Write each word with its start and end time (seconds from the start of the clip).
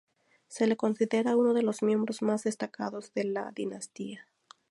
Se 0.47 0.65
le 0.65 0.77
considera 0.77 1.35
uno 1.35 1.53
de 1.53 1.61
los 1.61 1.83
miembros 1.83 2.23
más 2.23 2.43
destacados 2.43 3.13
de 3.13 3.25
la 3.25 3.51
dinastía. 3.51 4.25